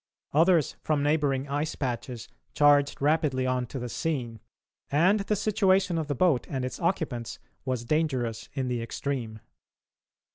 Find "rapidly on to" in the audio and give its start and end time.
3.03-3.77